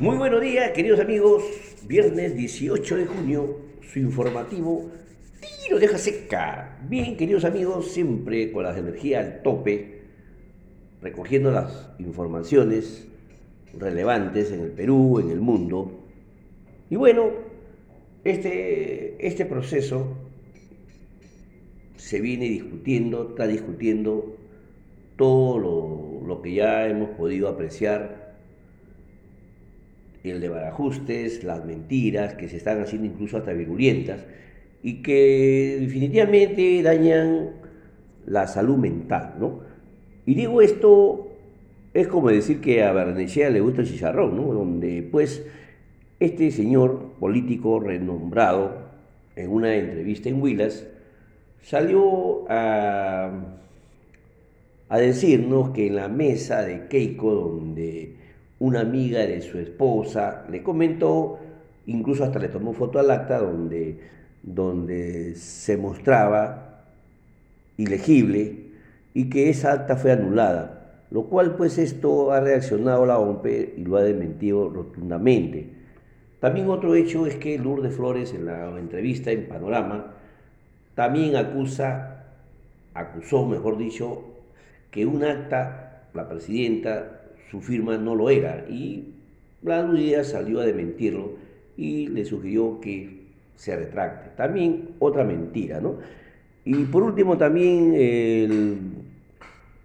Muy 0.00 0.16
buenos 0.16 0.40
días, 0.40 0.72
queridos 0.72 0.98
amigos. 0.98 1.44
Viernes 1.86 2.34
18 2.34 2.96
de 2.96 3.06
junio, 3.06 3.58
su 3.92 4.00
informativo 4.00 4.90
Tiro 5.40 5.78
deja 5.78 5.98
seca. 5.98 6.78
Bien, 6.88 7.16
queridos 7.16 7.44
amigos, 7.44 7.92
siempre 7.92 8.50
con 8.50 8.64
las 8.64 8.76
energías 8.76 9.24
al 9.24 9.42
tope, 9.42 10.00
recogiendo 11.02 11.52
las 11.52 11.90
informaciones 11.98 13.06
relevantes 13.78 14.50
en 14.50 14.60
el 14.60 14.70
Perú, 14.70 15.20
en 15.20 15.30
el 15.30 15.40
mundo. 15.40 16.04
Y 16.90 16.96
bueno, 16.96 17.30
este, 18.24 19.24
este 19.24 19.44
proceso 19.44 20.16
se 21.96 22.20
viene 22.20 22.46
discutiendo, 22.46 23.28
está 23.30 23.46
discutiendo 23.46 24.36
todo 25.16 25.58
lo, 25.58 26.26
lo 26.26 26.42
que 26.42 26.54
ya 26.54 26.88
hemos 26.88 27.10
podido 27.10 27.48
apreciar 27.48 28.21
el 30.24 30.40
de 30.40 30.48
barajustes, 30.48 31.42
las 31.44 31.64
mentiras 31.64 32.34
que 32.34 32.48
se 32.48 32.56
están 32.56 32.80
haciendo 32.80 33.06
incluso 33.06 33.36
hasta 33.36 33.52
virulentas 33.52 34.24
y 34.82 35.02
que 35.02 35.78
definitivamente 35.80 36.82
dañan 36.82 37.50
la 38.26 38.46
salud 38.46 38.76
mental, 38.76 39.34
¿no? 39.38 39.60
Y 40.26 40.34
digo 40.34 40.62
esto, 40.62 41.32
es 41.94 42.06
como 42.08 42.30
decir 42.30 42.60
que 42.60 42.82
a 42.84 42.92
Barnechea 42.92 43.50
le 43.50 43.60
gusta 43.60 43.82
el 43.82 43.88
chicharrón, 43.88 44.36
¿no? 44.36 44.52
Donde 44.52 45.02
pues 45.10 45.44
este 46.20 46.50
señor 46.52 47.14
político 47.18 47.80
renombrado 47.80 48.82
en 49.34 49.50
una 49.50 49.74
entrevista 49.74 50.28
en 50.28 50.40
Huilas 50.40 50.86
salió 51.62 52.44
a, 52.48 53.30
a 54.88 54.98
decirnos 54.98 55.70
que 55.70 55.88
en 55.88 55.96
la 55.96 56.08
mesa 56.08 56.62
de 56.62 56.86
Keiko, 56.86 57.34
donde 57.34 58.21
una 58.62 58.78
amiga 58.78 59.26
de 59.26 59.40
su 59.40 59.58
esposa 59.58 60.44
le 60.48 60.62
comentó, 60.62 61.40
incluso 61.86 62.22
hasta 62.22 62.38
le 62.38 62.46
tomó 62.46 62.72
foto 62.72 63.00
al 63.00 63.10
acta 63.10 63.40
donde, 63.40 63.98
donde 64.40 65.34
se 65.34 65.76
mostraba 65.76 66.84
ilegible 67.76 68.66
y 69.14 69.28
que 69.28 69.50
esa 69.50 69.72
acta 69.72 69.96
fue 69.96 70.12
anulada, 70.12 70.92
lo 71.10 71.24
cual 71.24 71.56
pues 71.56 71.76
esto 71.76 72.30
ha 72.30 72.38
reaccionado 72.38 73.04
la 73.04 73.18
OMP 73.18 73.46
y 73.78 73.84
lo 73.84 73.96
ha 73.96 74.04
desmentido 74.04 74.70
rotundamente. 74.70 75.68
También 76.38 76.68
otro 76.70 76.94
hecho 76.94 77.26
es 77.26 77.34
que 77.34 77.58
Lourdes 77.58 77.96
Flores 77.96 78.32
en 78.32 78.46
la 78.46 78.78
entrevista 78.78 79.32
en 79.32 79.48
Panorama 79.48 80.14
también 80.94 81.34
acusa, 81.34 82.26
acusó 82.94 83.44
mejor 83.44 83.76
dicho, 83.76 84.22
que 84.92 85.04
un 85.04 85.24
acta, 85.24 86.04
la 86.14 86.28
presidenta 86.28 87.21
su 87.52 87.60
firma 87.60 87.98
no 87.98 88.14
lo 88.14 88.30
era 88.30 88.64
y 88.66 89.12
la 89.62 89.84
Díaz 89.84 90.28
salió 90.28 90.60
a 90.60 90.64
desmentirlo 90.64 91.34
y 91.76 92.08
le 92.08 92.24
sugirió 92.24 92.80
que 92.80 93.24
se 93.56 93.76
retracte. 93.76 94.30
También 94.38 94.92
otra 95.00 95.22
mentira, 95.22 95.78
¿no? 95.78 95.96
Y 96.64 96.74
por 96.84 97.02
último 97.02 97.36
también 97.36 97.92
el 97.94 98.78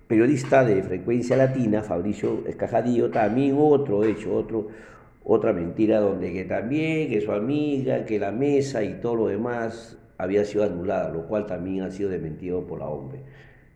periodista 0.07 0.63
de 0.63 0.81
Frecuencia 0.81 1.35
Latina, 1.35 1.83
Fabricio 1.83 2.47
Escajadillo, 2.47 3.11
también 3.11 3.57
otro 3.59 4.05
hecho, 4.05 4.33
otro, 4.33 4.69
otra 5.25 5.51
mentira 5.51 5.99
donde 5.99 6.31
que 6.31 6.45
también, 6.45 7.09
que 7.09 7.19
su 7.19 7.33
amiga, 7.33 8.05
que 8.05 8.17
la 8.17 8.31
mesa 8.31 8.81
y 8.81 8.93
todo 9.01 9.15
lo 9.17 9.27
demás 9.27 9.97
había 10.17 10.45
sido 10.45 10.63
anulada, 10.63 11.09
lo 11.09 11.27
cual 11.27 11.45
también 11.45 11.83
ha 11.83 11.91
sido 11.91 12.09
desmentido 12.09 12.65
por 12.65 12.79
la 12.79 12.85
OMP. 12.85 13.15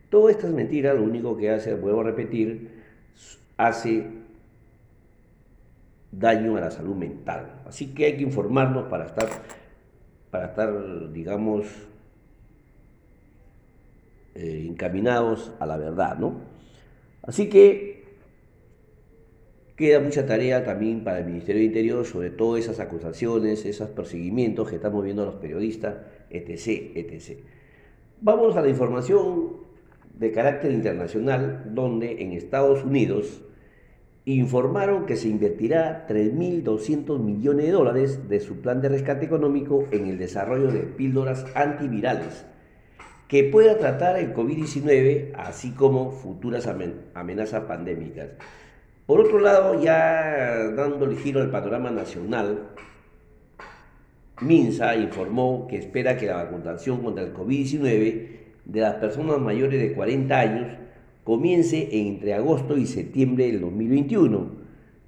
Todas 0.08 0.36
estas 0.36 0.50
mentiras 0.50 0.96
lo 0.96 1.02
único 1.02 1.36
que 1.36 1.50
hace, 1.50 1.74
vuelvo 1.74 2.00
a 2.00 2.04
repetir, 2.04 2.80
hace 3.66 4.06
daño 6.10 6.56
a 6.56 6.60
la 6.60 6.70
salud 6.70 6.94
mental. 6.94 7.62
Así 7.66 7.94
que 7.94 8.06
hay 8.06 8.16
que 8.16 8.22
informarnos 8.22 8.88
para 8.88 9.06
estar, 9.06 9.28
para 10.30 10.46
estar 10.46 11.12
digamos, 11.12 11.66
eh, 14.34 14.66
encaminados 14.68 15.52
a 15.58 15.66
la 15.66 15.76
verdad, 15.76 16.18
¿no? 16.18 16.40
Así 17.22 17.48
que 17.48 18.02
queda 19.76 20.00
mucha 20.00 20.26
tarea 20.26 20.64
también 20.64 21.02
para 21.02 21.20
el 21.20 21.26
Ministerio 21.26 21.60
de 21.60 21.66
Interior 21.66 22.04
sobre 22.04 22.30
todo 22.30 22.56
esas 22.56 22.78
acusaciones, 22.78 23.64
esos 23.64 23.88
perseguimientos 23.90 24.68
que 24.68 24.76
estamos 24.76 25.02
viendo 25.04 25.22
a 25.22 25.26
los 25.26 25.36
periodistas, 25.36 25.96
etc., 26.30 26.92
etc. 26.94 27.38
Vamos 28.20 28.56
a 28.56 28.62
la 28.62 28.68
información 28.68 29.56
de 30.18 30.30
carácter 30.30 30.72
internacional, 30.72 31.70
donde 31.74 32.22
en 32.22 32.32
Estados 32.32 32.84
Unidos 32.84 33.42
informaron 34.24 35.06
que 35.06 35.16
se 35.16 35.28
invertirá 35.28 36.06
3.200 36.08 37.18
millones 37.18 37.66
de 37.66 37.72
dólares 37.72 38.28
de 38.28 38.40
su 38.40 38.60
plan 38.60 38.80
de 38.80 38.88
rescate 38.88 39.26
económico 39.26 39.86
en 39.90 40.06
el 40.06 40.18
desarrollo 40.18 40.70
de 40.70 40.80
píldoras 40.80 41.44
antivirales 41.54 42.46
que 43.32 43.44
pueda 43.44 43.78
tratar 43.78 44.18
el 44.18 44.34
COVID-19, 44.34 45.32
así 45.36 45.70
como 45.70 46.10
futuras 46.10 46.68
amenazas 47.14 47.62
pandémicas. 47.64 48.28
Por 49.06 49.20
otro 49.20 49.40
lado, 49.40 49.82
ya 49.82 50.70
dándole 50.76 51.16
giro 51.16 51.40
al 51.40 51.50
panorama 51.50 51.90
nacional, 51.90 52.68
Minsa 54.42 54.96
informó 54.96 55.66
que 55.66 55.78
espera 55.78 56.18
que 56.18 56.26
la 56.26 56.44
vacunación 56.44 57.02
contra 57.02 57.24
el 57.24 57.32
COVID-19 57.32 58.28
de 58.66 58.80
las 58.80 58.96
personas 58.96 59.38
mayores 59.38 59.80
de 59.80 59.94
40 59.94 60.38
años 60.38 60.81
comience 61.24 61.88
entre 61.92 62.34
agosto 62.34 62.76
y 62.76 62.86
septiembre 62.86 63.46
del 63.46 63.60
2021 63.60 64.62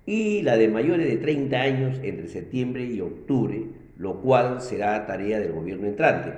y 0.07 0.43
la 0.43 0.57
de 0.57 0.69
mayores 0.69 1.09
de 1.09 1.17
30 1.17 1.61
años 1.61 2.01
entre 2.03 2.29
septiembre 2.29 2.85
y 2.85 3.01
octubre, 3.01 3.65
lo 3.97 4.21
cual 4.21 4.61
será 4.61 5.07
tarea 5.07 5.41
del 5.41 5.53
gobierno 5.53 5.87
entrante. 5.87 6.33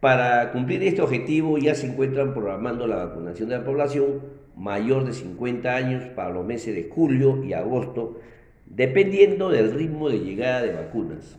Para 0.00 0.52
cumplir 0.52 0.82
este 0.82 1.00
objetivo 1.00 1.56
ya 1.56 1.74
se 1.74 1.86
encuentran 1.86 2.34
programando 2.34 2.86
la 2.86 2.96
vacunación 2.96 3.48
de 3.48 3.58
la 3.58 3.64
población 3.64 4.20
mayor 4.56 5.04
de 5.04 5.12
50 5.12 5.74
años 5.74 6.04
para 6.14 6.30
los 6.30 6.44
meses 6.44 6.74
de 6.74 6.90
julio 6.90 7.42
y 7.42 7.54
agosto, 7.54 8.20
dependiendo 8.66 9.48
del 9.48 9.72
ritmo 9.72 10.10
de 10.10 10.20
llegada 10.20 10.62
de 10.62 10.72
vacunas. 10.72 11.38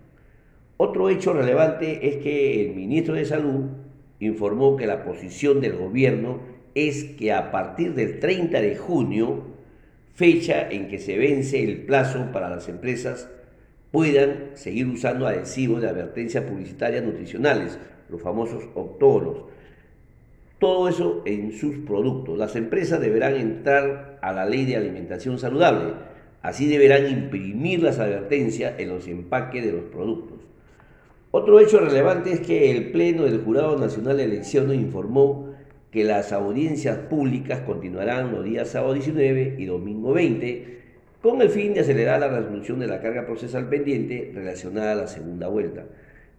Otro 0.77 1.09
hecho 1.09 1.33
relevante 1.33 2.07
es 2.07 2.17
que 2.17 2.65
el 2.65 2.75
ministro 2.75 3.13
de 3.13 3.25
Salud 3.25 3.65
informó 4.19 4.75
que 4.75 4.87
la 4.87 5.03
posición 5.03 5.61
del 5.61 5.77
gobierno 5.77 6.39
es 6.75 7.05
que 7.05 7.31
a 7.31 7.51
partir 7.51 7.95
del 7.95 8.19
30 8.19 8.61
de 8.61 8.75
junio, 8.75 9.43
fecha 10.13 10.69
en 10.69 10.89
que 10.89 10.99
se 10.99 11.17
vence 11.17 11.63
el 11.63 11.85
plazo 11.85 12.31
para 12.33 12.49
las 12.49 12.67
empresas, 12.67 13.29
puedan 13.91 14.51
seguir 14.55 14.87
usando 14.87 15.25
adhesivos 15.25 15.81
de 15.81 15.87
advertencia 15.87 16.45
publicitaria 16.45 16.99
nutricionales, 16.99 17.79
los 18.09 18.21
famosos 18.21 18.65
octógonos. 18.75 19.45
Todo 20.59 20.89
eso 20.89 21.21
en 21.25 21.53
sus 21.53 21.77
productos. 21.77 22.37
Las 22.37 22.55
empresas 22.57 22.99
deberán 22.99 23.35
entrar 23.35 24.19
a 24.21 24.33
la 24.33 24.45
ley 24.45 24.65
de 24.65 24.75
alimentación 24.75 25.39
saludable. 25.39 25.93
Así 26.41 26.67
deberán 26.67 27.07
imprimir 27.07 27.81
las 27.81 27.99
advertencias 27.99 28.73
en 28.77 28.89
los 28.89 29.07
empaques 29.07 29.63
de 29.65 29.71
los 29.71 29.83
productos. 29.85 30.39
Otro 31.31 31.59
hecho 31.59 31.79
relevante 31.79 32.31
es 32.31 32.39
que 32.41 32.71
el 32.71 32.91
Pleno 32.91 33.23
del 33.23 33.41
Jurado 33.41 33.77
Nacional 33.77 34.17
de 34.17 34.25
Elecciones 34.25 34.77
informó 34.77 35.54
que 35.95 36.03
las 36.03 36.33
audiencias 36.33 36.97
públicas 36.97 37.61
continuarán 37.61 38.33
los 38.33 38.43
días 38.43 38.67
sábado 38.67 38.95
19 38.95 39.55
y 39.57 39.63
domingo 39.63 40.11
20 40.11 40.79
con 41.21 41.41
el 41.41 41.49
fin 41.49 41.73
de 41.73 41.79
acelerar 41.79 42.19
la 42.19 42.27
resolución 42.27 42.81
de 42.81 42.87
la 42.87 42.99
carga 42.99 43.25
procesal 43.25 43.69
pendiente 43.69 44.29
relacionada 44.35 44.91
a 44.91 44.95
la 44.95 45.07
segunda 45.07 45.47
vuelta. 45.47 45.85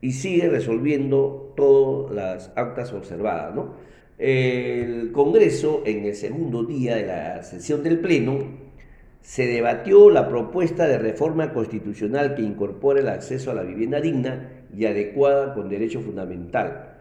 Y 0.03 0.13
sigue 0.13 0.51
resolviendo 0.51 1.55
todas 1.57 2.15
las 2.15 2.53
actas 2.55 2.93
observadas. 2.93 3.55
El 4.19 5.11
Congreso, 5.13 5.83
en 5.87 6.05
el 6.05 6.15
segundo 6.17 6.63
día 6.63 6.97
de 6.97 7.07
la 7.07 7.43
sesión 7.43 7.83
del 7.83 8.01
Pleno, 8.01 8.37
se 9.23 9.47
debatió 9.47 10.11
la 10.11 10.29
propuesta 10.29 10.87
de 10.87 10.99
reforma 10.99 11.55
constitucional 11.55 12.35
que 12.35 12.43
incorpora 12.43 13.01
el 13.01 13.09
acceso 13.09 13.53
a 13.53 13.55
la 13.55 13.63
vivienda 13.63 14.03
digna 14.03 14.67
y 14.77 14.85
adecuada 14.85 15.55
con 15.55 15.71
derecho 15.71 16.03
fundamental. 16.03 16.96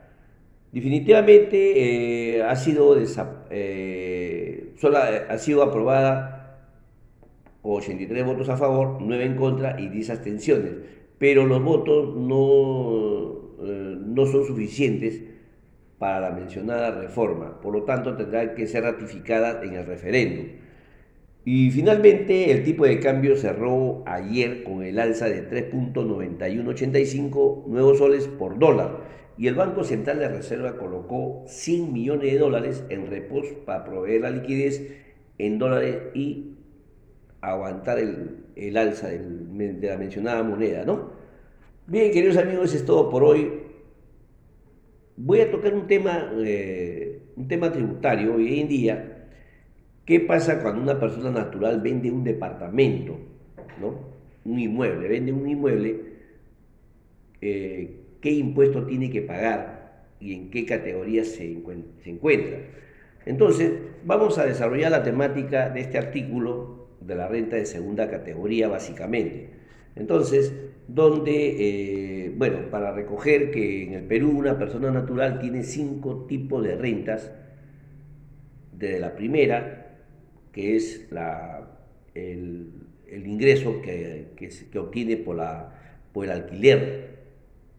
Definitivamente 0.75 2.35
eh, 2.35 2.43
ha, 2.43 2.53
sido 2.57 2.97
eh, 3.49 4.73
ha 5.29 5.37
sido 5.37 5.63
aprobada 5.63 6.59
con 7.61 7.77
83 7.77 8.25
votos 8.25 8.49
a 8.49 8.57
favor, 8.57 8.97
9 8.99 9.23
en 9.23 9.35
contra 9.37 9.79
y 9.79 9.87
10 9.87 10.09
abstenciones, 10.09 10.73
pero 11.17 11.45
los 11.45 11.63
votos 11.63 12.17
no, 12.17 13.35
eh, 13.63 13.95
no 14.05 14.25
son 14.25 14.45
suficientes 14.45 15.21
para 15.97 16.19
la 16.19 16.31
mencionada 16.31 16.91
reforma, 16.91 17.61
por 17.61 17.71
lo 17.73 17.83
tanto 17.83 18.17
tendrá 18.17 18.53
que 18.53 18.67
ser 18.67 18.83
ratificada 18.83 19.63
en 19.63 19.75
el 19.75 19.85
referéndum. 19.85 20.47
Y 21.45 21.71
finalmente 21.71 22.51
el 22.51 22.65
tipo 22.65 22.83
de 22.85 22.99
cambio 22.99 23.37
cerró 23.37 24.03
ayer 24.05 24.65
con 24.65 24.83
el 24.83 24.99
alza 24.99 25.29
de 25.29 25.49
3.9185 25.71 27.67
nuevos 27.67 27.97
soles 27.99 28.27
por 28.27 28.59
dólar 28.59 29.15
y 29.37 29.47
el 29.47 29.55
Banco 29.55 29.83
Central 29.83 30.19
de 30.19 30.29
Reserva 30.29 30.77
colocó 30.77 31.43
100 31.47 31.91
millones 31.91 32.31
de 32.31 32.39
dólares 32.39 32.83
en 32.89 33.07
repos 33.07 33.47
para 33.65 33.83
proveer 33.83 34.21
la 34.21 34.31
liquidez 34.31 34.95
en 35.37 35.59
dólares 35.59 36.03
y 36.13 36.53
aguantar 37.41 37.99
el, 37.99 38.77
alza 38.77 39.09
de 39.09 39.87
la 39.89 39.97
mencionada 39.97 40.41
moneda, 40.41 40.85
¿no? 40.85 41.11
Bien, 41.87 42.11
queridos 42.11 42.37
amigos, 42.37 42.69
eso 42.69 42.77
es 42.77 42.85
todo 42.85 43.09
por 43.09 43.23
hoy. 43.23 43.51
Voy 45.17 45.41
a 45.41 45.51
tocar 45.51 45.73
un 45.73 45.87
tema, 45.87 46.31
eh, 46.37 47.21
un 47.35 47.47
tema 47.47 47.71
tributario 47.71 48.35
hoy 48.35 48.59
en 48.59 48.67
día. 48.67 49.27
¿Qué 50.05 50.19
pasa 50.21 50.61
cuando 50.61 50.81
una 50.81 50.99
persona 50.99 51.29
natural 51.29 51.81
vende 51.81 52.09
un 52.09 52.23
departamento, 52.23 53.17
¿no? 53.79 54.15
un 54.45 54.59
inmueble, 54.59 55.07
vende 55.07 55.31
un 55.31 55.47
inmueble? 55.47 56.01
Eh, 57.41 58.04
¿Qué 58.25 58.31
impuesto 58.31 58.87
tiene 58.87 59.11
que 59.11 59.21
pagar 59.21 60.01
y 60.19 60.33
en 60.33 60.49
qué 60.49 60.65
categoría 60.65 61.23
se, 61.23 61.45
encuentra? 62.05 62.57
Entonces, 63.23 63.71
vamos 64.03 64.39
a 64.39 64.47
desarrollar 64.47 64.89
la 64.89 65.03
temática 65.03 65.69
de 65.69 65.81
este 65.81 65.99
artículo 65.99 66.87
de 67.01 67.13
la 67.13 67.27
renta 67.27 67.55
de 67.55 67.67
segunda 67.67 68.09
categoría, 68.09 68.67
básicamente. 68.67 69.51
Entonces, 69.95 70.51
donde, 70.87 72.25
eh, 72.25 72.33
bueno, 72.35 72.71
para 72.71 72.93
recoger 72.93 73.51
que 73.51 73.83
en 73.83 73.93
el 73.93 74.05
Perú 74.05 74.31
una 74.35 74.57
persona 74.57 74.89
natural 74.89 75.37
tiene 75.37 75.61
cinco 75.61 76.25
tipos 76.27 76.63
de 76.63 76.77
rentas, 76.77 77.31
desde 78.75 78.99
la 79.01 79.15
primera, 79.15 79.99
que 80.51 80.75
es 80.75 81.05
la, 81.11 81.77
el, 82.15 82.71
ingreso 83.07 83.83
que, 83.83 84.29
que, 84.35 84.79
obtiene 84.79 85.15
por, 85.15 85.35
la, 85.35 85.75
por 86.11 86.25
el 86.25 86.31
alquiler 86.31 87.14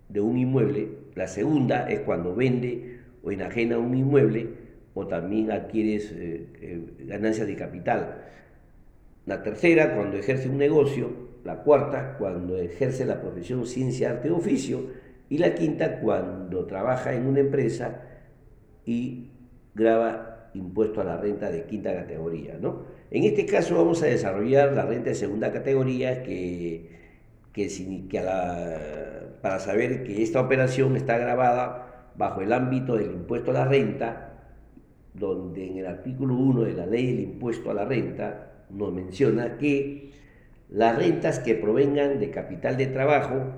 de 0.09 0.21
un 0.21 0.39
inmueble, 0.39 0.89
la 1.15 1.27
segunda 1.27 1.89
es 1.89 2.01
cuando 2.01 2.35
vende 2.35 3.01
o 3.23 3.31
enajena 3.31 3.79
un 3.79 3.97
inmueble 3.97 4.49
o 4.95 5.07
también 5.07 5.51
adquieres 5.51 6.13
eh, 6.13 6.47
eh, 6.61 6.81
ganancias 7.07 7.47
de 7.47 7.57
capital. 7.57 8.23
La 9.27 9.43
tercera, 9.43 9.95
cuando 9.95 10.17
ejerce 10.17 10.49
un 10.49 10.59
negocio, 10.59 11.11
la 11.45 11.63
cuarta 11.63 12.17
cuando 12.19 12.57
ejerce 12.57 13.05
la 13.05 13.21
profesión 13.21 13.67
ciencia, 13.67 14.11
arte 14.11 14.31
o 14.31 14.37
oficio, 14.37 14.87
y 15.29 15.39
la 15.39 15.55
quinta 15.55 16.01
cuando 16.01 16.67
trabaja 16.67 17.15
en 17.15 17.27
una 17.27 17.41
empresa 17.41 18.03
y 18.85 19.31
graba 19.75 20.51
impuesto 20.55 21.01
a 21.01 21.05
la 21.05 21.17
renta 21.17 21.51
de 21.51 21.65
quinta 21.65 21.95
categoría. 21.95 22.57
¿no? 22.61 22.85
En 23.11 23.25
este 23.25 23.45
caso 23.45 23.77
vamos 23.77 24.03
a 24.03 24.07
desarrollar 24.07 24.73
la 24.73 24.87
renta 24.87 25.11
de 25.11 25.15
segunda 25.15 25.53
categoría 25.53 26.23
que, 26.23 26.91
que, 27.53 27.69
que 28.09 28.19
para 29.41 29.59
saber 29.61 30.05
que 30.05 30.23
esta 30.23 30.41
operación 30.41 30.97
está 30.97 31.19
grabada 31.19 32.13
bajo 32.17 32.41
el 32.41 32.53
ámbito 32.53 32.97
del 32.97 33.13
impuesto 33.13 33.51
a 33.51 33.55
la 33.55 33.65
renta, 33.65 34.33
donde 35.15 35.67
en 35.67 35.79
el 35.79 35.87
artículo 35.87 36.35
1 36.35 36.63
de 36.63 36.73
la 36.73 36.87
ley 36.87 37.07
del 37.07 37.21
impuesto 37.21 37.71
a 37.71 37.75
la 37.75 37.85
renta 37.85 38.65
nos 38.71 38.93
menciona 38.93 39.57
que 39.59 40.13
las 40.69 40.97
rentas 40.99 41.39
que 41.39 41.55
provengan 41.55 42.19
de 42.19 42.31
capital 42.31 42.77
de 42.77 42.87
trabajo 42.87 43.53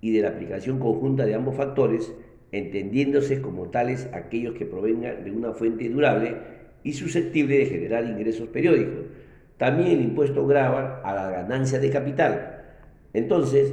y 0.00 0.12
de 0.12 0.22
la 0.22 0.28
aplicación 0.28 0.78
conjunta 0.78 1.26
de 1.26 1.34
ambos 1.34 1.56
factores, 1.56 2.12
entendiéndose 2.52 3.40
como 3.40 3.68
tales 3.68 4.08
aquellos 4.12 4.54
que 4.54 4.66
provengan 4.66 5.24
de 5.24 5.30
una 5.30 5.52
fuente 5.52 5.88
durable 5.88 6.36
y 6.82 6.92
susceptible 6.92 7.58
de 7.58 7.66
generar 7.66 8.04
ingresos 8.04 8.48
periódicos. 8.48 9.06
También 9.56 9.90
el 9.90 10.02
impuesto 10.02 10.46
grava 10.46 11.00
a 11.02 11.14
la 11.14 11.30
ganancia 11.30 11.78
de 11.78 11.90
capital. 11.90 12.64
Entonces, 13.12 13.72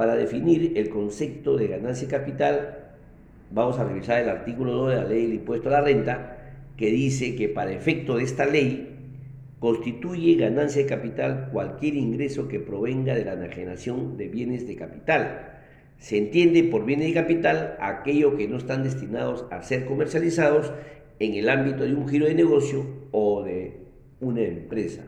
para 0.00 0.16
definir 0.16 0.72
el 0.76 0.88
concepto 0.88 1.58
de 1.58 1.66
ganancia 1.66 2.08
capital, 2.08 2.94
vamos 3.50 3.78
a 3.78 3.84
revisar 3.84 4.22
el 4.22 4.30
artículo 4.30 4.72
2 4.72 4.88
de 4.88 4.96
la 4.96 5.04
ley 5.04 5.22
del 5.24 5.34
impuesto 5.34 5.68
a 5.68 5.72
la 5.72 5.82
renta, 5.82 6.38
que 6.78 6.86
dice 6.86 7.36
que 7.36 7.50
para 7.50 7.72
efecto 7.72 8.16
de 8.16 8.24
esta 8.24 8.46
ley, 8.46 8.96
constituye 9.58 10.36
ganancia 10.36 10.80
de 10.80 10.88
capital 10.88 11.50
cualquier 11.52 11.96
ingreso 11.96 12.48
que 12.48 12.60
provenga 12.60 13.14
de 13.14 13.26
la 13.26 13.34
enajenación 13.34 14.16
de 14.16 14.28
bienes 14.28 14.66
de 14.66 14.76
capital. 14.76 15.58
Se 15.98 16.16
entiende 16.16 16.64
por 16.64 16.86
bienes 16.86 17.08
de 17.08 17.20
capital 17.20 17.76
aquello 17.78 18.38
que 18.38 18.48
no 18.48 18.56
están 18.56 18.82
destinados 18.82 19.44
a 19.50 19.62
ser 19.62 19.84
comercializados 19.84 20.72
en 21.18 21.34
el 21.34 21.50
ámbito 21.50 21.84
de 21.84 21.94
un 21.94 22.08
giro 22.08 22.24
de 22.24 22.34
negocio 22.34 22.86
o 23.10 23.42
de 23.42 23.82
una 24.22 24.40
empresa. 24.40 25.02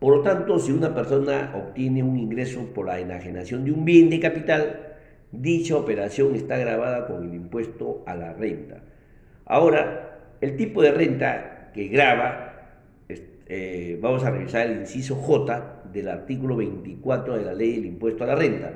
Por 0.00 0.16
lo 0.16 0.22
tanto, 0.22 0.58
si 0.58 0.72
una 0.72 0.94
persona 0.94 1.52
obtiene 1.54 2.02
un 2.02 2.16
ingreso 2.16 2.64
por 2.74 2.86
la 2.86 2.98
enajenación 2.98 3.64
de 3.64 3.72
un 3.72 3.84
bien 3.84 4.08
de 4.08 4.18
capital, 4.18 4.96
dicha 5.30 5.76
operación 5.76 6.34
está 6.34 6.56
grabada 6.56 7.06
con 7.06 7.28
el 7.28 7.34
impuesto 7.34 8.02
a 8.06 8.14
la 8.14 8.32
renta. 8.32 8.82
Ahora, 9.44 10.18
el 10.40 10.56
tipo 10.56 10.80
de 10.82 10.92
renta 10.92 11.70
que 11.74 11.88
graba 11.88 12.50
eh, 13.52 13.98
vamos 14.00 14.24
a 14.24 14.30
revisar 14.30 14.68
el 14.68 14.78
inciso 14.78 15.16
J 15.16 15.82
del 15.92 16.08
artículo 16.08 16.56
24 16.56 17.36
de 17.36 17.44
la 17.44 17.52
ley 17.52 17.72
del 17.72 17.86
impuesto 17.86 18.24
a 18.24 18.28
la 18.28 18.36
renta, 18.36 18.72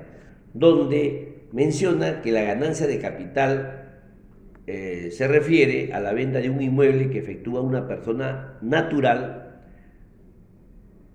donde 0.52 1.44
menciona 1.52 2.20
que 2.20 2.32
la 2.32 2.42
ganancia 2.42 2.86
de 2.86 2.98
capital 2.98 3.92
eh, 4.66 5.10
se 5.12 5.28
refiere 5.28 5.92
a 5.92 6.00
la 6.00 6.12
venta 6.12 6.40
de 6.40 6.50
un 6.50 6.60
inmueble 6.60 7.08
que 7.08 7.20
efectúa 7.20 7.60
una 7.60 7.86
persona 7.86 8.58
natural 8.62 9.43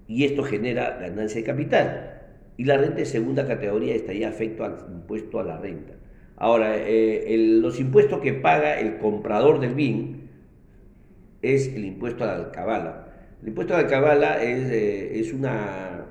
y 0.09 0.25
esto 0.25 0.43
genera 0.43 0.97
ganancia 0.99 1.39
de 1.39 1.45
capital. 1.45 2.21
Y 2.57 2.65
la 2.65 2.75
renta 2.75 2.97
de 2.97 3.05
segunda 3.05 3.47
categoría 3.47 3.95
estaría 3.95 4.27
afecto 4.27 4.65
al 4.65 4.75
impuesto 4.91 5.39
a 5.39 5.45
la 5.45 5.57
renta. 5.57 5.93
Ahora, 6.35 6.73
eh, 6.75 7.37
los 7.61 7.79
impuestos 7.79 8.19
que 8.19 8.33
paga 8.33 8.77
el 8.77 8.97
comprador 8.97 9.61
del 9.61 9.73
bien 9.75 10.29
es 11.41 11.69
el 11.73 11.85
impuesto 11.85 12.25
a 12.25 12.27
la 12.27 12.35
alcabala 12.35 13.05
el 13.41 13.49
impuesto 13.49 13.77
de 13.77 13.85
cabala 13.87 14.43
es, 14.43 14.69
eh, 14.69 15.19
es, 15.19 15.31
una, 15.31 16.07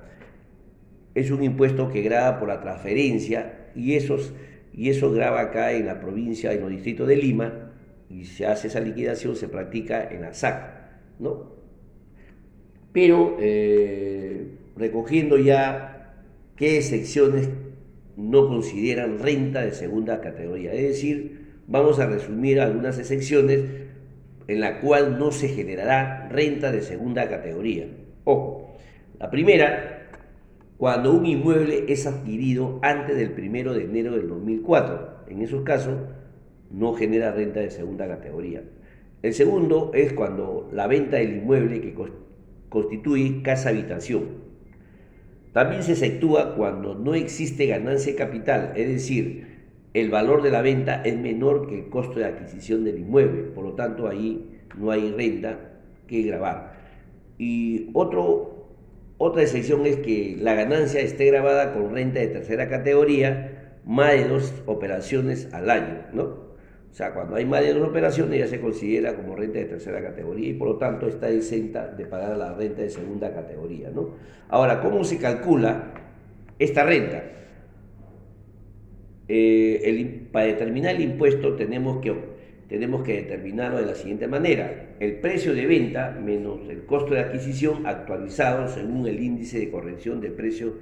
es 1.14 1.30
un 1.30 1.42
impuesto 1.42 1.90
que 1.90 2.00
graba 2.00 2.38
por 2.38 2.48
la 2.48 2.60
transferencia 2.60 3.68
y, 3.74 3.94
esos, 3.94 4.32
y 4.72 4.88
eso 4.88 5.12
graba 5.12 5.40
acá 5.40 5.72
en 5.72 5.86
la 5.86 6.00
provincia, 6.00 6.52
en 6.52 6.62
los 6.62 6.70
distritos 6.70 7.06
de 7.06 7.16
Lima, 7.16 7.72
y 8.08 8.24
se 8.24 8.46
hace 8.46 8.68
esa 8.68 8.80
liquidación, 8.80 9.36
se 9.36 9.48
practica 9.48 10.08
en 10.10 10.22
la 10.22 10.32
SAC, 10.32 10.72
¿no? 11.18 11.57
Pero 12.92 13.36
eh, 13.40 14.46
recogiendo 14.76 15.38
ya 15.38 16.14
qué 16.56 16.80
secciones 16.82 17.48
no 18.16 18.48
consideran 18.48 19.18
renta 19.18 19.60
de 19.62 19.72
segunda 19.72 20.20
categoría, 20.20 20.72
es 20.72 20.82
decir, 20.82 21.46
vamos 21.68 22.00
a 22.00 22.06
resumir 22.06 22.60
algunas 22.60 22.98
excepciones 22.98 23.60
en 24.48 24.60
la 24.60 24.80
cual 24.80 25.18
no 25.18 25.30
se 25.30 25.48
generará 25.48 26.28
renta 26.30 26.72
de 26.72 26.82
segunda 26.82 27.28
categoría. 27.28 27.86
Ojo, 28.24 28.76
la 29.20 29.30
primera, 29.30 30.08
cuando 30.78 31.12
un 31.12 31.26
inmueble 31.26 31.84
es 31.88 32.06
adquirido 32.06 32.78
antes 32.82 33.16
del 33.16 33.32
primero 33.32 33.74
de 33.74 33.84
enero 33.84 34.12
del 34.12 34.28
2004. 34.28 35.24
En 35.28 35.42
esos 35.42 35.62
casos, 35.62 35.98
no 36.70 36.94
genera 36.94 37.32
renta 37.32 37.60
de 37.60 37.70
segunda 37.70 38.08
categoría. 38.08 38.62
El 39.22 39.34
segundo 39.34 39.90
es 39.94 40.12
cuando 40.12 40.68
la 40.72 40.86
venta 40.86 41.16
del 41.16 41.38
inmueble 41.38 41.80
que 41.80 41.94
constituye 42.68 43.42
casa 43.42 43.70
habitación. 43.70 44.48
También 45.52 45.82
se 45.82 45.92
efectúa 45.92 46.54
cuando 46.54 46.94
no 46.94 47.14
existe 47.14 47.66
ganancia 47.66 48.14
capital, 48.14 48.72
es 48.76 48.88
decir, 48.88 49.48
el 49.94 50.10
valor 50.10 50.42
de 50.42 50.50
la 50.50 50.62
venta 50.62 51.02
es 51.02 51.16
menor 51.18 51.66
que 51.66 51.78
el 51.78 51.88
costo 51.88 52.18
de 52.18 52.26
adquisición 52.26 52.84
del 52.84 52.98
inmueble, 52.98 53.42
por 53.54 53.64
lo 53.64 53.72
tanto 53.72 54.06
ahí 54.06 54.60
no 54.78 54.90
hay 54.90 55.10
renta 55.10 55.58
que 56.06 56.22
grabar. 56.22 56.74
Y 57.38 57.90
otro, 57.94 58.68
otra 59.16 59.42
excepción 59.42 59.86
es 59.86 59.96
que 59.96 60.36
la 60.38 60.54
ganancia 60.54 61.00
esté 61.00 61.26
grabada 61.26 61.72
con 61.72 61.92
renta 61.92 62.20
de 62.20 62.28
tercera 62.28 62.68
categoría, 62.68 63.78
más 63.84 64.12
de 64.12 64.28
dos 64.28 64.54
operaciones 64.66 65.52
al 65.52 65.70
año, 65.70 66.02
¿no? 66.12 66.47
O 66.90 66.94
sea, 66.94 67.12
cuando 67.12 67.36
hay 67.36 67.44
más 67.44 67.60
de 67.60 67.74
dos 67.74 67.88
operaciones 67.88 68.38
ya 68.38 68.46
se 68.46 68.60
considera 68.60 69.14
como 69.14 69.36
renta 69.36 69.58
de 69.58 69.66
tercera 69.66 70.02
categoría 70.02 70.48
y 70.48 70.54
por 70.54 70.68
lo 70.68 70.76
tanto 70.76 71.06
está 71.06 71.28
exenta 71.28 71.86
de 71.86 72.06
pagar 72.06 72.36
la 72.36 72.54
renta 72.54 72.82
de 72.82 72.90
segunda 72.90 73.32
categoría, 73.32 73.90
¿no? 73.90 74.10
Ahora, 74.48 74.80
¿cómo 74.80 75.04
se 75.04 75.18
calcula 75.18 75.92
esta 76.58 76.84
renta? 76.84 77.22
Eh, 79.28 80.28
para 80.32 80.46
determinar 80.46 80.96
el 80.96 81.02
impuesto 81.02 81.54
tenemos 81.54 82.00
que, 82.00 82.14
tenemos 82.68 83.02
que 83.02 83.14
determinarlo 83.22 83.78
de 83.78 83.86
la 83.86 83.94
siguiente 83.94 84.26
manera. 84.26 84.94
El 84.98 85.16
precio 85.16 85.54
de 85.54 85.66
venta 85.66 86.10
menos 86.10 86.60
el 86.68 86.84
costo 86.86 87.14
de 87.14 87.20
adquisición 87.20 87.86
actualizado 87.86 88.68
según 88.68 89.06
el 89.06 89.22
índice 89.22 89.58
de 89.58 89.70
corrección 89.70 90.20
de 90.20 90.30
precio 90.30 90.74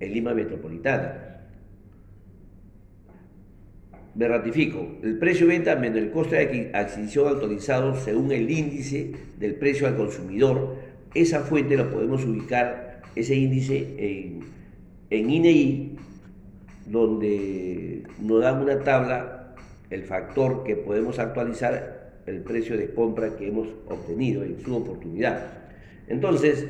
en 0.00 0.12
Lima 0.12 0.34
Metropolitana. 0.34 1.33
Me 4.14 4.28
ratifico, 4.28 4.86
el 5.02 5.18
precio 5.18 5.46
de 5.46 5.54
venta 5.54 5.74
menos 5.74 5.98
el 5.98 6.10
costo 6.12 6.36
de 6.36 6.70
adquisición 6.72 7.26
actualizado 7.28 7.96
según 7.96 8.30
el 8.30 8.48
índice 8.48 9.10
del 9.38 9.56
precio 9.56 9.88
al 9.88 9.96
consumidor. 9.96 10.76
Esa 11.14 11.40
fuente 11.40 11.76
la 11.76 11.90
podemos 11.90 12.24
ubicar, 12.24 13.02
ese 13.16 13.34
índice 13.34 13.94
en, 13.98 14.40
en 15.10 15.30
INEI 15.30 15.96
donde 16.86 18.04
nos 18.20 18.40
dan 18.40 18.62
una 18.62 18.78
tabla, 18.80 19.54
el 19.90 20.04
factor 20.04 20.62
que 20.62 20.76
podemos 20.76 21.18
actualizar 21.18 22.14
el 22.26 22.40
precio 22.42 22.76
de 22.76 22.94
compra 22.94 23.36
que 23.36 23.48
hemos 23.48 23.68
obtenido 23.88 24.44
en 24.44 24.60
su 24.60 24.76
oportunidad. 24.76 25.64
Entonces, 26.06 26.66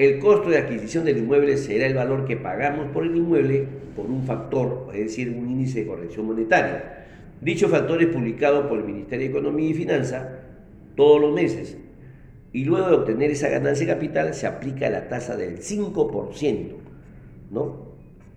el 0.00 0.18
costo 0.18 0.48
de 0.48 0.56
adquisición 0.56 1.04
del 1.04 1.18
inmueble 1.18 1.58
será 1.58 1.84
el 1.84 1.92
valor 1.92 2.24
que 2.24 2.38
pagamos 2.38 2.86
por 2.86 3.04
el 3.04 3.14
inmueble 3.14 3.66
por 3.94 4.06
un 4.06 4.24
factor, 4.24 4.88
es 4.94 5.00
decir, 5.00 5.28
un 5.28 5.50
índice 5.50 5.80
de 5.80 5.86
corrección 5.88 6.24
monetaria. 6.24 7.04
Dicho 7.42 7.68
factor 7.68 8.00
es 8.00 8.08
publicado 8.08 8.66
por 8.66 8.78
el 8.78 8.84
Ministerio 8.86 9.26
de 9.26 9.30
Economía 9.30 9.68
y 9.68 9.74
Finanzas 9.74 10.26
todos 10.96 11.20
los 11.20 11.34
meses 11.34 11.76
y 12.50 12.64
luego 12.64 12.88
de 12.88 12.94
obtener 12.94 13.30
esa 13.30 13.50
ganancia 13.50 13.86
de 13.86 13.92
capital 13.92 14.32
se 14.32 14.46
aplica 14.46 14.88
la 14.88 15.06
tasa 15.08 15.36
del 15.36 15.58
5%, 15.58 16.76
¿no? 17.50 17.90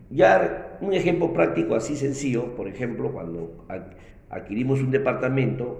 Ya 0.10 0.78
un 0.82 0.94
ejemplo 0.94 1.32
práctico 1.32 1.76
así 1.76 1.96
sencillo, 1.96 2.58
por 2.58 2.68
ejemplo, 2.68 3.14
cuando 3.14 3.66
adquirimos 4.30 4.82
un 4.82 4.92
departamento 4.92 5.80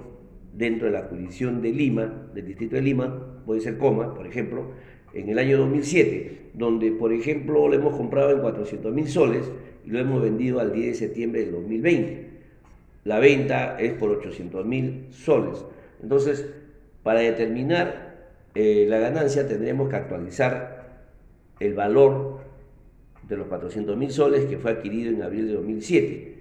dentro 0.54 0.88
de 0.88 0.94
la 0.94 1.04
jurisdicción 1.04 1.62
de 1.62 1.72
Lima, 1.72 2.30
del 2.34 2.46
distrito 2.46 2.78
de 2.78 2.84
Lima, 2.84 3.42
puede 3.46 3.60
ser 3.60 3.78
coma, 3.78 4.14
por 4.14 4.26
ejemplo, 4.26 4.72
en 5.14 5.30
el 5.30 5.40
año 5.40 5.60
2007, 5.60 6.50
donde, 6.54 6.92
por 6.92 7.14
ejemplo, 7.14 7.68
lo 7.68 7.74
hemos 7.74 7.96
comprado 7.96 8.32
en 8.32 8.40
400 8.40 8.94
mil 8.94 9.08
soles 9.08 9.50
y 9.86 9.90
lo 9.90 10.00
hemos 10.00 10.22
vendido 10.22 10.60
al 10.60 10.74
10 10.74 10.88
de 10.88 10.94
septiembre 10.94 11.42
del 11.42 11.52
2020. 11.52 12.28
La 13.06 13.20
venta 13.20 13.78
es 13.80 13.94
por 13.94 14.12
800 14.12 14.66
mil 14.66 15.08
soles. 15.12 15.66
Entonces, 16.02 16.46
para 17.04 17.20
determinar 17.20 18.14
eh, 18.56 18.86
la 18.88 19.00
ganancia 19.00 19.48
tendremos 19.48 19.90
que 19.90 19.96
actualizar 19.96 20.84
el 21.60 21.74
valor 21.74 22.40
de 23.28 23.38
los 23.38 23.48
400 23.48 23.98
mil 23.98 24.12
soles 24.12 24.46
que 24.46 24.58
fue 24.58 24.72
adquirido 24.72 25.12
en 25.12 25.22
abril 25.22 25.48
de 25.48 25.54
2007. 25.54 26.34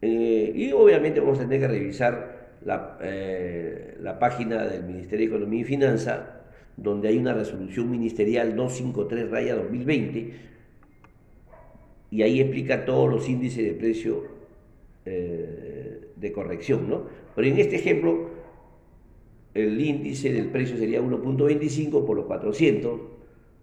Eh, 0.00 0.52
y 0.54 0.72
obviamente 0.72 1.20
vamos 1.20 1.38
a 1.38 1.42
tener 1.42 1.60
que 1.60 1.68
revisar 1.68 2.56
la, 2.64 2.98
eh, 3.02 3.96
la 4.00 4.18
página 4.18 4.64
del 4.64 4.84
Ministerio 4.84 5.28
de 5.28 5.36
Economía 5.36 5.60
y 5.60 5.64
Finanzas 5.64 6.20
donde 6.78 7.08
hay 7.08 7.18
una 7.18 7.34
resolución 7.34 7.90
ministerial 7.90 8.54
253 8.54 9.30
raya 9.30 9.56
2020 9.56 10.32
y 12.10 12.22
ahí 12.22 12.40
explica 12.40 12.84
todos 12.84 13.10
los 13.10 13.28
índices 13.28 13.64
de 13.64 13.72
precio 13.74 14.24
eh, 15.04 16.08
de 16.16 16.32
corrección, 16.32 16.88
¿no? 16.88 17.02
Pero 17.34 17.48
en 17.48 17.58
este 17.58 17.76
ejemplo, 17.76 18.30
el 19.54 19.80
índice 19.80 20.32
del 20.32 20.46
precio 20.46 20.76
sería 20.76 21.02
1.25 21.02 22.06
por 22.06 22.16
los 22.16 22.26
400 22.26 23.00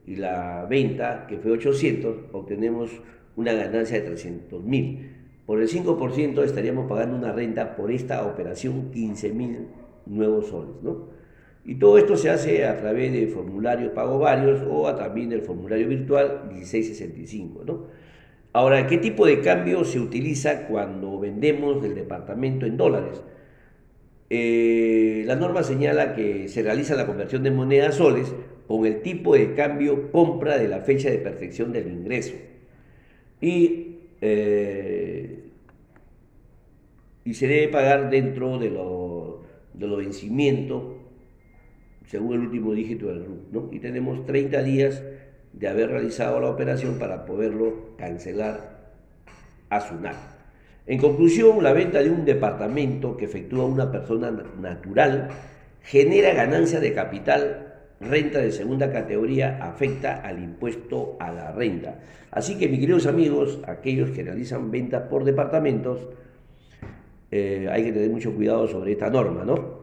y 0.07 0.17
la 0.17 0.65
venta, 0.69 1.25
que 1.27 1.37
fue 1.37 1.51
800, 1.51 2.17
obtenemos 2.33 2.91
una 3.35 3.53
ganancia 3.53 3.99
de 3.99 4.05
300 4.05 4.63
mil. 4.63 5.11
Por 5.45 5.61
el 5.61 5.69
5% 5.69 6.43
estaríamos 6.43 6.87
pagando 6.87 7.15
una 7.15 7.31
renta 7.31 7.75
por 7.75 7.91
esta 7.91 8.25
operación 8.25 8.91
15 8.91 9.33
mil 9.33 9.67
nuevos 10.05 10.47
soles, 10.47 10.75
¿no? 10.81 11.24
Y 11.65 11.75
todo 11.75 11.97
esto 11.97 12.15
se 12.15 12.29
hace 12.29 12.65
a 12.65 12.77
través 12.77 13.11
de 13.11 13.25
formularios 13.27 13.91
pago 13.91 14.19
varios 14.19 14.61
o 14.69 14.87
a 14.87 14.95
también 14.95 15.29
del 15.29 15.41
formulario 15.41 15.87
virtual 15.87 16.43
1665. 16.47 17.63
¿no? 17.65 17.87
Ahora, 18.53 18.85
¿qué 18.85 18.99
tipo 18.99 19.25
de 19.25 19.41
cambio 19.41 19.83
se 19.83 19.99
utiliza 19.99 20.67
cuando 20.67 21.19
vendemos 21.19 21.83
el 21.83 21.95
departamento 21.95 22.67
en 22.67 22.77
dólares? 22.77 23.23
Eh, 24.29 25.23
la 25.25 25.35
norma 25.35 25.63
señala 25.63 26.13
que 26.15 26.47
se 26.47 26.61
realiza 26.61 26.95
la 26.95 27.07
conversión 27.07 27.41
de 27.41 27.51
moneda 27.51 27.89
a 27.89 27.91
soles 27.91 28.33
con 28.67 28.85
el 28.85 29.01
tipo 29.01 29.33
de 29.33 29.55
cambio 29.55 30.11
compra 30.11 30.57
de 30.57 30.67
la 30.67 30.81
fecha 30.81 31.09
de 31.09 31.17
perfección 31.17 31.73
del 31.73 31.87
ingreso. 31.87 32.35
Y, 33.41 33.97
eh, 34.21 35.43
y 37.23 37.33
se 37.33 37.47
debe 37.47 37.69
pagar 37.69 38.11
dentro 38.11 38.59
de 38.59 38.69
los 38.69 39.35
de 39.73 39.87
lo 39.87 39.97
vencimientos 39.97 40.83
según 42.07 42.33
el 42.33 42.39
último 42.41 42.73
dígito 42.73 43.07
del 43.07 43.25
RUC, 43.25 43.51
¿no? 43.51 43.69
Y 43.71 43.79
tenemos 43.79 44.25
30 44.25 44.63
días 44.63 45.01
de 45.53 45.67
haber 45.67 45.89
realizado 45.89 46.39
la 46.39 46.49
operación 46.49 46.99
para 46.99 47.25
poderlo 47.25 47.95
cancelar 47.97 48.93
a 49.69 49.81
SUNAT. 49.81 50.15
En 50.87 50.99
conclusión, 50.99 51.63
la 51.63 51.73
venta 51.73 52.03
de 52.03 52.09
un 52.09 52.25
departamento 52.25 53.17
que 53.17 53.25
efectúa 53.25 53.65
una 53.65 53.91
persona 53.91 54.31
natural 54.59 55.29
genera 55.81 56.33
ganancia 56.33 56.79
de 56.79 56.93
capital, 56.93 57.73
renta 57.99 58.39
de 58.39 58.51
segunda 58.51 58.91
categoría, 58.91 59.57
afecta 59.61 60.21
al 60.21 60.43
impuesto 60.43 61.15
a 61.19 61.31
la 61.31 61.51
renta. 61.51 61.99
Así 62.29 62.57
que, 62.57 62.67
mis 62.67 62.79
queridos 62.79 63.07
amigos, 63.07 63.59
aquellos 63.65 64.11
que 64.11 64.23
realizan 64.23 64.69
ventas 64.69 65.03
por 65.09 65.23
departamentos, 65.23 66.07
eh, 67.31 67.67
hay 67.71 67.83
que 67.85 67.91
tener 67.91 68.09
mucho 68.09 68.35
cuidado 68.35 68.67
sobre 68.67 68.91
esta 68.91 69.09
norma, 69.09 69.43
¿no? 69.43 69.74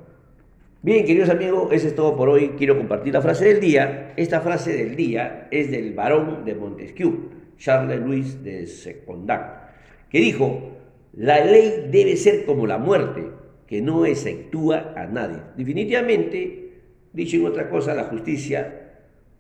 Bien, 0.85 1.07
queridos 1.07 1.29
amigos, 1.29 1.69
eso 1.71 1.87
es 1.87 1.95
todo 1.95 2.17
por 2.17 2.29
hoy. 2.29 2.55
Quiero 2.59 2.77
compartir 2.77 3.15
la 3.15 3.23
frase 3.23 3.45
del 3.45 3.61
día. 3.61 4.15
Esta 4.17 4.41
frase 4.41 4.73
del 4.73 4.97
día 4.97 5.47
es 5.53 5.71
del 5.71 5.95
barón 5.95 6.45
de 6.45 6.57
Montesquieu, 6.57 7.31
Charles 7.57 8.01
Louis 8.01 8.43
de 8.43 8.67
Secondac, 8.67 10.09
que 10.11 10.19
dijo, 10.19 10.73
la 11.13 11.45
ley 11.45 11.89
debe 11.89 12.17
ser 12.17 12.45
como 12.47 12.67
la 12.67 12.79
muerte, 12.79 13.23
que 13.69 13.81
no 13.81 14.07
exceptúa 14.07 14.93
a 14.97 15.07
nadie. 15.07 15.43
Definitivamente, 15.57 16.81
dicho 17.13 17.37
en 17.37 17.47
otra 17.47 17.71
cosa, 17.71 17.95
la 17.95 18.05
justicia 18.07 18.91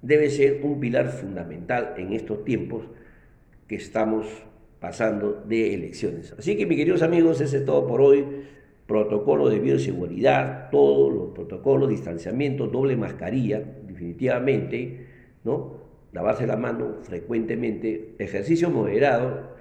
debe 0.00 0.30
ser 0.30 0.60
un 0.62 0.78
pilar 0.78 1.08
fundamental 1.08 1.94
en 1.96 2.12
estos 2.12 2.44
tiempos 2.44 2.84
que 3.66 3.74
estamos 3.74 4.28
pasando 4.78 5.42
de 5.44 5.74
elecciones. 5.74 6.36
Así 6.38 6.56
que, 6.56 6.66
mis 6.66 6.78
queridos 6.78 7.02
amigos, 7.02 7.40
eso 7.40 7.56
es 7.56 7.64
todo 7.64 7.84
por 7.88 8.00
hoy 8.00 8.24
protocolo 8.92 9.48
de 9.48 9.58
bioseguridad, 9.58 10.68
todos 10.70 11.10
los 11.10 11.30
protocolos, 11.30 11.88
distanciamiento, 11.88 12.66
doble 12.66 12.94
mascarilla, 12.94 13.62
definitivamente, 13.86 15.06
¿no? 15.44 15.78
Lavarse 16.12 16.46
la 16.46 16.58
mano 16.58 16.96
frecuentemente, 17.00 18.14
ejercicio 18.18 18.68
moderado. 18.68 19.54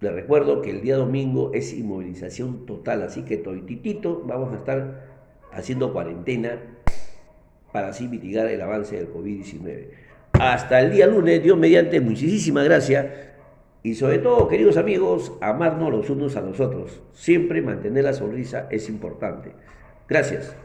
Les 0.00 0.12
recuerdo 0.12 0.62
que 0.62 0.70
el 0.70 0.80
día 0.80 0.96
domingo 0.96 1.50
es 1.54 1.76
inmovilización 1.76 2.66
total, 2.66 3.02
así 3.02 3.22
que 3.24 3.38
titito 3.38 4.22
vamos 4.24 4.52
a 4.52 4.58
estar 4.58 5.08
haciendo 5.50 5.92
cuarentena 5.92 6.60
para 7.72 7.88
así 7.88 8.06
mitigar 8.06 8.46
el 8.46 8.60
avance 8.60 8.94
del 8.94 9.12
COVID-19. 9.12 9.88
Hasta 10.34 10.80
el 10.80 10.92
día 10.92 11.08
lunes, 11.08 11.42
Dios 11.42 11.58
mediante, 11.58 12.00
muchísimas 12.00 12.64
gracias. 12.64 13.06
Y 13.84 13.96
sobre 13.96 14.18
todo, 14.18 14.48
queridos 14.48 14.78
amigos, 14.78 15.34
amarnos 15.42 15.92
los 15.92 16.08
unos 16.08 16.36
a 16.36 16.40
los 16.40 16.58
otros. 16.58 17.02
Siempre 17.12 17.60
mantener 17.60 18.04
la 18.04 18.14
sonrisa 18.14 18.66
es 18.70 18.88
importante. 18.88 19.52
Gracias. 20.08 20.56